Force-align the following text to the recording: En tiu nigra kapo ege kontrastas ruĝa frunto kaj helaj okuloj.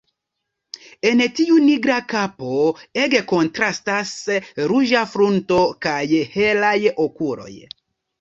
En 1.07 1.19
tiu 1.39 1.57
nigra 1.65 1.97
kapo 2.13 2.53
ege 3.01 3.21
kontrastas 3.31 4.13
ruĝa 4.71 5.03
frunto 5.11 5.61
kaj 5.87 5.99
helaj 6.33 6.73
okuloj. 7.05 7.53